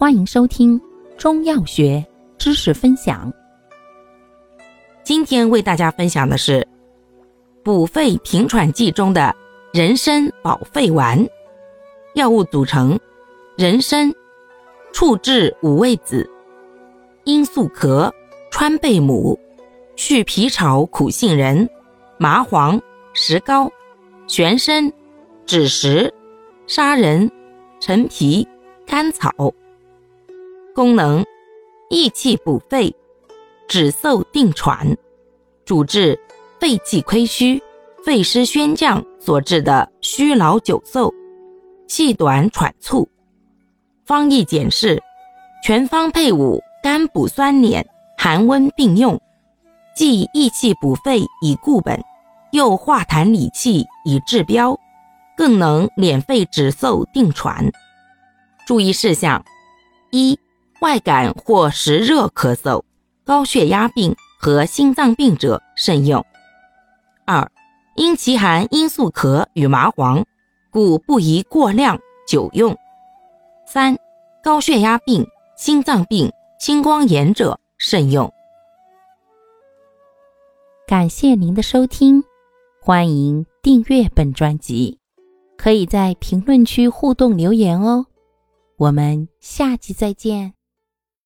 [0.00, 0.80] 欢迎收听
[1.16, 2.06] 中药学
[2.38, 3.32] 知识分享。
[5.02, 6.64] 今天为大家分享的是
[7.64, 9.34] 补肺平喘剂中的
[9.72, 11.18] 人参保肺丸。
[12.14, 12.96] 药物组成：
[13.56, 14.14] 人参、
[14.92, 16.30] 处置五味子、
[17.24, 18.14] 罂粟壳、
[18.52, 19.36] 川贝母、
[19.96, 21.68] 去皮草苦杏仁、
[22.18, 22.80] 麻黄、
[23.14, 23.68] 石膏、
[24.28, 24.92] 玄参、
[25.44, 26.14] 枳实、
[26.68, 27.28] 砂仁、
[27.80, 28.46] 陈皮、
[28.86, 29.32] 甘草。
[30.74, 31.24] 功能：
[31.90, 32.94] 益气补肺，
[33.66, 34.96] 止嗽定喘，
[35.64, 36.18] 主治
[36.60, 37.60] 肺气亏虚、
[38.04, 41.12] 肺湿宣降所致的虚劳久嗽、
[41.88, 43.08] 气短喘促。
[44.04, 45.02] 方义简释：
[45.64, 47.84] 全方配伍甘补酸敛、
[48.16, 49.20] 寒温并用，
[49.96, 52.00] 既益气补肺以固本，
[52.52, 54.78] 又化痰理气以治标，
[55.36, 57.70] 更能敛肺止嗽定喘。
[58.64, 59.44] 注意事项：
[60.12, 60.38] 一。
[60.80, 62.82] 外感或实热咳嗽、
[63.24, 66.24] 高血压病和心脏病者慎用。
[67.26, 67.50] 二，
[67.96, 70.24] 因其含罂粟壳与麻黄，
[70.70, 72.76] 故不宜过量久用。
[73.66, 73.96] 三，
[74.42, 75.26] 高血压病、
[75.56, 78.32] 心脏病、青光眼者慎用。
[80.86, 82.24] 感谢您的收听，
[82.80, 84.98] 欢迎订阅本专辑，
[85.58, 88.06] 可以在评论区互动留言哦。
[88.78, 90.57] 我们下期再见。